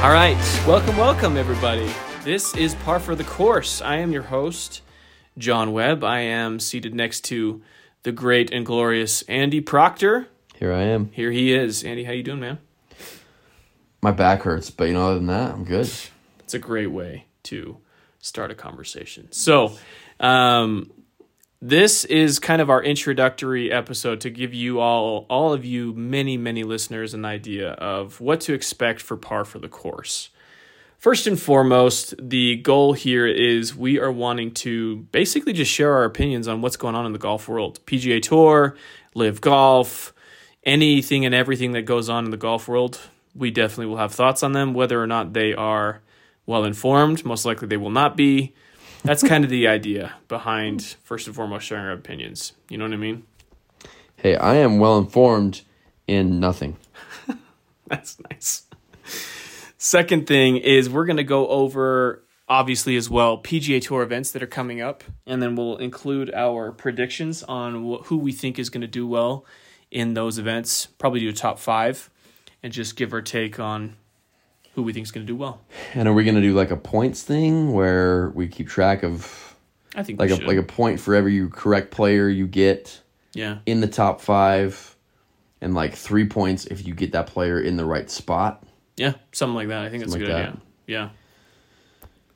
All 0.00 0.12
right, 0.12 0.38
welcome, 0.64 0.96
welcome, 0.96 1.36
everybody. 1.36 1.90
This 2.22 2.54
is 2.54 2.76
Par 2.76 3.00
for 3.00 3.16
the 3.16 3.24
Course. 3.24 3.82
I 3.82 3.96
am 3.96 4.12
your 4.12 4.22
host, 4.22 4.80
John 5.36 5.72
Webb. 5.72 6.04
I 6.04 6.20
am 6.20 6.60
seated 6.60 6.94
next 6.94 7.22
to 7.22 7.62
the 8.04 8.12
great 8.12 8.52
and 8.52 8.64
glorious 8.64 9.22
Andy 9.22 9.60
Proctor. 9.60 10.28
Here 10.54 10.72
I 10.72 10.82
am. 10.82 11.10
Here 11.10 11.32
he 11.32 11.52
is. 11.52 11.82
Andy, 11.82 12.04
how 12.04 12.12
you 12.12 12.22
doing, 12.22 12.38
man? 12.38 12.58
My 14.00 14.12
back 14.12 14.42
hurts, 14.42 14.70
but 14.70 14.84
you 14.84 14.94
know, 14.94 15.08
other 15.08 15.16
than 15.16 15.26
that, 15.26 15.50
I'm 15.50 15.64
good. 15.64 15.90
It's 16.38 16.54
a 16.54 16.60
great 16.60 16.92
way 16.92 17.26
to 17.42 17.78
start 18.20 18.52
a 18.52 18.54
conversation. 18.54 19.32
So, 19.32 19.76
um, 20.20 20.92
this 21.60 22.04
is 22.04 22.38
kind 22.38 22.62
of 22.62 22.70
our 22.70 22.82
introductory 22.82 23.72
episode 23.72 24.20
to 24.20 24.30
give 24.30 24.54
you 24.54 24.78
all, 24.78 25.26
all 25.28 25.52
of 25.52 25.64
you, 25.64 25.92
many, 25.94 26.36
many 26.36 26.62
listeners, 26.62 27.14
an 27.14 27.24
idea 27.24 27.70
of 27.72 28.20
what 28.20 28.40
to 28.42 28.54
expect 28.54 29.00
for 29.00 29.16
par 29.16 29.44
for 29.44 29.58
the 29.58 29.68
course. 29.68 30.30
First 30.98 31.26
and 31.26 31.40
foremost, 31.40 32.14
the 32.18 32.56
goal 32.56 32.92
here 32.92 33.26
is 33.26 33.74
we 33.74 33.98
are 33.98 34.10
wanting 34.10 34.52
to 34.54 35.06
basically 35.12 35.52
just 35.52 35.70
share 35.70 35.94
our 35.94 36.04
opinions 36.04 36.48
on 36.48 36.60
what's 36.60 36.76
going 36.76 36.94
on 36.94 37.06
in 37.06 37.12
the 37.12 37.18
golf 37.18 37.48
world 37.48 37.80
PGA 37.86 38.22
Tour, 38.22 38.76
LIV 39.14 39.40
Golf, 39.40 40.12
anything 40.64 41.24
and 41.24 41.34
everything 41.34 41.72
that 41.72 41.82
goes 41.82 42.08
on 42.08 42.24
in 42.24 42.30
the 42.30 42.36
golf 42.36 42.68
world. 42.68 43.00
We 43.34 43.50
definitely 43.50 43.86
will 43.86 43.96
have 43.96 44.12
thoughts 44.12 44.42
on 44.42 44.52
them, 44.52 44.74
whether 44.74 45.00
or 45.00 45.06
not 45.06 45.32
they 45.32 45.54
are 45.54 46.02
well 46.46 46.64
informed. 46.64 47.24
Most 47.24 47.44
likely 47.44 47.68
they 47.68 47.76
will 47.76 47.90
not 47.90 48.16
be. 48.16 48.54
That's 49.04 49.22
kind 49.22 49.44
of 49.44 49.50
the 49.50 49.68
idea 49.68 50.14
behind, 50.28 50.96
first 51.04 51.26
and 51.26 51.36
foremost, 51.36 51.66
sharing 51.66 51.84
our 51.84 51.92
opinions. 51.92 52.52
You 52.68 52.78
know 52.78 52.84
what 52.84 52.92
I 52.92 52.96
mean? 52.96 53.24
Hey, 54.16 54.36
I 54.36 54.56
am 54.56 54.78
well 54.78 54.98
informed 54.98 55.62
in 56.06 56.40
nothing. 56.40 56.76
That's 57.86 58.18
nice. 58.30 58.64
Second 59.76 60.26
thing 60.26 60.56
is 60.56 60.90
we're 60.90 61.04
going 61.06 61.18
to 61.18 61.24
go 61.24 61.46
over 61.48 62.24
obviously 62.48 62.96
as 62.96 63.08
well 63.08 63.38
PGA 63.38 63.80
Tour 63.80 64.02
events 64.02 64.32
that 64.32 64.42
are 64.42 64.48
coming 64.48 64.80
up, 64.80 65.04
and 65.26 65.40
then 65.40 65.54
we'll 65.54 65.76
include 65.76 66.32
our 66.34 66.72
predictions 66.72 67.42
on 67.44 67.84
wh- 67.84 68.04
who 68.06 68.16
we 68.16 68.32
think 68.32 68.58
is 68.58 68.70
going 68.70 68.80
to 68.80 68.88
do 68.88 69.06
well 69.06 69.44
in 69.90 70.14
those 70.14 70.38
events. 70.38 70.86
Probably 70.86 71.20
do 71.20 71.28
a 71.28 71.32
top 71.32 71.58
five, 71.58 72.10
and 72.62 72.72
just 72.72 72.96
give 72.96 73.12
our 73.12 73.22
take 73.22 73.60
on 73.60 73.96
who 74.78 74.84
we 74.84 74.92
think 74.92 75.04
is 75.04 75.10
going 75.10 75.26
to 75.26 75.32
do 75.32 75.34
well. 75.34 75.60
And 75.94 76.06
are 76.06 76.12
we 76.12 76.22
gonna 76.22 76.40
do 76.40 76.54
like 76.54 76.70
a 76.70 76.76
points 76.76 77.24
thing 77.24 77.72
where 77.72 78.30
we 78.30 78.46
keep 78.46 78.68
track 78.68 79.02
of 79.02 79.56
I 79.96 80.04
think 80.04 80.20
like 80.20 80.30
a 80.30 80.36
should. 80.36 80.46
like 80.46 80.56
a 80.56 80.62
point 80.62 81.00
for 81.00 81.16
every 81.16 81.48
correct 81.48 81.90
player 81.90 82.28
you 82.28 82.46
get 82.46 83.02
yeah, 83.34 83.58
in 83.66 83.80
the 83.80 83.88
top 83.88 84.20
five, 84.20 84.96
and 85.60 85.74
like 85.74 85.96
three 85.96 86.28
points 86.28 86.66
if 86.66 86.86
you 86.86 86.94
get 86.94 87.10
that 87.10 87.26
player 87.26 87.60
in 87.60 87.76
the 87.76 87.84
right 87.84 88.08
spot? 88.08 88.62
yeah, 88.96 89.14
something 89.32 89.56
like 89.56 89.66
that. 89.66 89.82
I 89.82 89.88
think 89.88 90.04
that's 90.04 90.14
a 90.14 90.18
good 90.20 90.28
like 90.28 90.36
idea. 90.36 90.58
Yeah. 90.86 91.08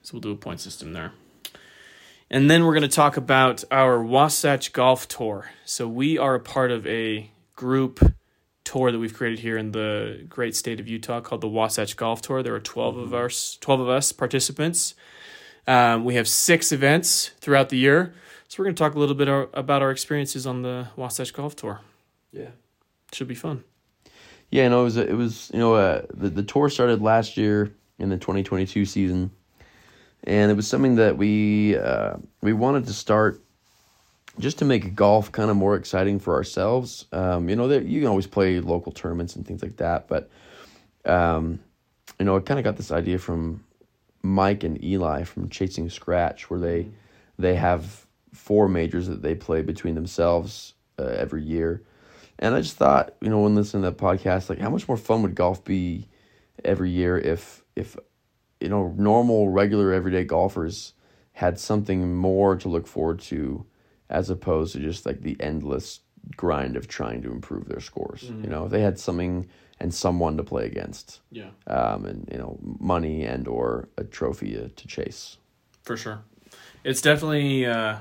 So 0.03 0.15
we'll 0.15 0.21
do 0.21 0.33
a 0.33 0.37
point 0.37 0.59
system 0.59 0.93
there. 0.93 1.13
And 2.29 2.51
then 2.51 2.65
we're 2.65 2.73
going 2.73 2.83
to 2.83 2.89
talk 2.89 3.17
about 3.17 3.63
our 3.71 4.03
Wasatch 4.03 4.73
Golf 4.73 5.07
Tour. 5.07 5.51
So 5.65 5.87
we 5.87 6.19
are 6.19 6.35
a 6.35 6.41
part 6.41 6.73
of 6.73 6.87
a 6.87 7.31
group 7.55 8.01
tour 8.65 8.93
that 8.93 8.99
we've 8.99 9.15
created 9.15 9.41
here 9.41 9.59
in 9.59 9.73
the 9.73 10.25
great 10.29 10.55
state 10.55 10.81
of 10.81 10.89
Utah 10.89 11.21
called 11.21 11.41
the 11.41 11.49
Wasatch 11.49 11.97
Golf 11.97 12.23
Tour. 12.23 12.43
There 12.43 12.55
are 12.55 12.61
12 12.61 12.97
of 12.97 13.15
us, 13.15 13.59
12 13.61 13.81
of 13.81 13.89
us 13.89 14.13
participants. 14.13 14.95
Um, 15.67 16.05
we 16.05 16.15
have 16.15 16.29
six 16.29 16.73
events 16.73 17.31
throughout 17.41 17.69
the 17.69 17.77
year. 17.77 18.15
So 18.49 18.57
we're 18.59 18.67
going 18.67 18.75
to 18.75 18.83
talk 18.83 18.95
a 18.95 18.99
little 18.99 19.15
bit 19.15 19.29
our, 19.29 19.49
about 19.55 19.83
our 19.83 19.91
experiences 19.91 20.47
on 20.47 20.63
the 20.63 20.89
Wasatch 20.97 21.33
Golf 21.33 21.57
Tour. 21.57 21.81
Yeah. 22.33 22.51
Should 23.13 23.29
be 23.29 23.35
fun. 23.35 23.65
Yeah, 24.51 24.69
no, 24.69 24.83
it 24.83 24.85
was 24.85 24.97
it 24.99 25.17
was 25.17 25.51
you 25.55 25.59
know 25.59 25.75
uh, 25.75 26.03
the 26.13 26.29
the 26.29 26.43
tour 26.43 26.69
started 26.69 27.01
last 27.01 27.39
year 27.39 27.73
in 27.99 28.11
the 28.11 28.19
2022 28.19 28.85
season, 28.85 29.31
and 30.25 30.51
it 30.51 30.55
was 30.55 30.69
something 30.69 30.97
that 30.97 31.17
we 31.17 31.79
uh, 31.79 32.17
we 32.43 32.53
wanted 32.53 32.87
to 32.87 32.93
start 32.93 33.43
just 34.39 34.59
to 34.59 34.65
make 34.65 34.95
golf 34.95 35.31
kind 35.31 35.51
of 35.51 35.57
more 35.57 35.77
exciting 35.77 36.19
for 36.19 36.35
ourselves. 36.35 37.07
Um, 37.13 37.49
you 37.49 37.57
know, 37.57 37.69
there, 37.69 37.83
you 37.83 38.01
can 38.01 38.09
always 38.09 38.27
play 38.27 38.61
local 38.61 38.93
tournaments 38.93 39.37
and 39.37 39.47
things 39.47 39.63
like 39.63 39.77
that, 39.77 40.09
but 40.09 40.31
um, 41.05 41.61
you 42.19 42.25
know, 42.25 42.37
I 42.37 42.41
kind 42.41 42.59
of 42.59 42.65
got 42.65 42.77
this 42.77 42.93
idea 42.93 43.19
from 43.19 43.65
Mike 44.23 44.65
and 44.65 44.83
Eli 44.83 45.25
from 45.25 45.49
Chasing 45.49 45.91
Scratch, 45.91 46.49
where 46.51 46.61
they 46.61 46.89
they 47.39 47.57
have 47.57 48.07
four 48.33 48.69
majors 48.69 49.09
that 49.09 49.23
they 49.23 49.35
play 49.35 49.63
between 49.63 49.95
themselves 49.95 50.75
uh, 50.99 51.05
every 51.05 51.43
year. 51.43 51.83
And 52.39 52.55
I 52.55 52.61
just 52.61 52.77
thought, 52.77 53.15
you 53.21 53.29
know, 53.29 53.41
when 53.41 53.55
listening 53.55 53.83
to 53.85 53.91
that 53.91 53.99
podcast, 53.99 54.49
like 54.49 54.59
how 54.59 54.71
much 54.71 54.89
more 54.89 54.97
fun 54.97 55.23
would 55.23 55.35
golf 55.35 55.65
be 55.65 56.09
every 56.65 56.91
year 56.91 57.19
if 57.19 57.63
if 57.77 57.97
you 58.61 58.69
know 58.69 58.95
normal, 58.97 59.49
regular, 59.49 59.93
everyday 59.93 60.25
golfers 60.25 60.95
had 61.33 61.59
something 61.59 62.15
more 62.15 62.57
to 62.57 62.69
look 62.69 62.87
forward 62.87 63.21
to, 63.21 63.65
as 64.11 64.31
opposed 64.31 64.73
to 64.75 64.81
just 64.81 65.07
like 65.07 65.21
the 65.23 65.37
endless 65.41 66.01
grind 66.37 66.77
of 66.77 66.87
trying 66.89 67.23
to 67.23 67.31
improve 67.33 67.67
their 67.69 67.81
scores. 67.81 68.23
You 68.23 68.49
know, 68.49 68.67
if 68.67 68.71
they 68.71 68.81
had 68.83 68.99
something 68.99 69.49
and 69.81 69.93
someone 69.93 70.37
to 70.37 70.45
play 70.45 70.67
against, 70.67 71.21
Yeah, 71.31 71.51
um, 71.67 72.05
and 72.05 72.29
you 72.31 72.39
know, 72.39 72.59
money 72.79 73.25
and 73.25 73.49
or 73.49 73.89
a 73.99 74.05
trophy 74.05 74.53
to, 74.53 74.69
to 74.69 74.87
chase. 74.89 75.37
for 75.83 75.97
sure. 75.97 76.23
It's 76.85 77.01
definitely 77.03 77.67
uh, 77.67 77.97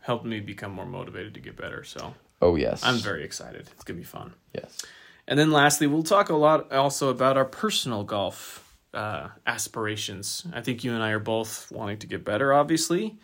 helped 0.00 0.24
me 0.24 0.40
become 0.40 0.72
more 0.72 0.86
motivated 0.86 1.34
to 1.34 1.40
get 1.40 1.56
better. 1.56 1.84
So 1.84 2.14
Oh 2.42 2.56
yes, 2.56 2.82
I'm 2.84 2.96
very 2.96 3.24
excited. 3.24 3.68
It's 3.72 3.84
gonna 3.84 3.98
be 3.98 4.04
fun. 4.04 4.34
yes. 4.54 4.78
And 5.28 5.38
then 5.38 5.50
lastly, 5.50 5.86
we'll 5.88 6.04
talk 6.04 6.28
a 6.28 6.36
lot 6.36 6.72
also 6.72 7.08
about 7.08 7.36
our 7.36 7.44
personal 7.44 8.04
golf 8.04 8.76
uh, 8.94 9.28
aspirations. 9.46 10.46
I 10.52 10.60
think 10.60 10.84
you 10.84 10.92
and 10.94 11.02
I 11.02 11.10
are 11.10 11.18
both 11.18 11.70
wanting 11.72 11.98
to 11.98 12.06
get 12.06 12.24
better. 12.24 12.52
Obviously, 12.52 13.18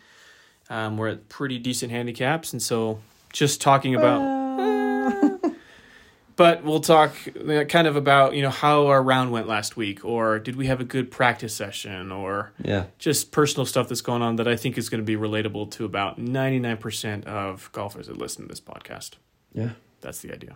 um, 0.69 0.97
we're 0.97 1.09
at 1.09 1.29
pretty 1.29 1.59
decent 1.59 1.91
handicaps, 1.91 2.53
and 2.53 2.61
so 2.61 2.99
just 3.31 3.61
talking 3.61 3.95
about. 3.95 4.41
But 6.35 6.63
we'll 6.63 6.79
talk 6.79 7.15
uh, 7.47 7.63
kind 7.65 7.85
of 7.85 7.95
about 7.95 8.33
you 8.33 8.41
know 8.41 8.49
how 8.49 8.87
our 8.87 9.03
round 9.03 9.31
went 9.31 9.47
last 9.47 9.77
week, 9.77 10.03
or 10.03 10.39
did 10.39 10.55
we 10.55 10.65
have 10.65 10.81
a 10.81 10.83
good 10.83 11.11
practice 11.11 11.53
session, 11.53 12.11
or 12.11 12.53
Yeah. 12.63 12.85
just 12.97 13.31
personal 13.31 13.67
stuff 13.67 13.87
that's 13.87 14.01
going 14.01 14.23
on 14.23 14.37
that 14.37 14.47
I 14.47 14.55
think 14.55 14.75
is 14.79 14.89
going 14.89 14.99
to 14.99 15.05
be 15.05 15.15
relatable 15.15 15.69
to 15.71 15.85
about 15.85 16.17
ninety 16.17 16.57
nine 16.57 16.77
percent 16.77 17.27
of 17.27 17.69
golfers 17.71 18.07
that 18.07 18.17
listen 18.17 18.41
to 18.43 18.47
this 18.47 18.59
podcast. 18.59 19.11
Yeah. 19.53 19.71
That's 20.01 20.21
the 20.21 20.33
idea. 20.33 20.55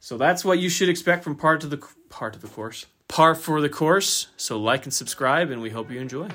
So 0.00 0.16
that's 0.16 0.42
what 0.42 0.58
you 0.58 0.70
should 0.70 0.88
expect 0.88 1.22
from 1.22 1.36
part 1.36 1.64
of 1.64 1.68
the 1.70 1.86
part 2.08 2.34
of 2.34 2.40
the 2.40 2.48
course. 2.48 2.86
Par 3.08 3.34
for 3.34 3.60
the 3.60 3.68
course. 3.68 4.28
So 4.38 4.58
like 4.58 4.84
and 4.84 4.92
subscribe, 4.94 5.50
and 5.50 5.60
we 5.60 5.68
hope 5.68 5.90
you 5.90 6.00
enjoy. 6.00 6.28